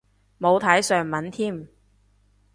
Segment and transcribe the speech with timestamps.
[0.39, 1.67] 冇睇上文添